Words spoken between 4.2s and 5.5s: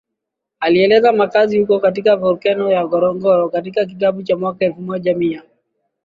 cha mwaka elfu moja mia